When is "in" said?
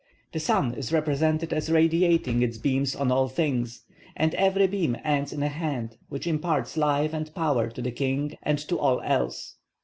5.31-5.43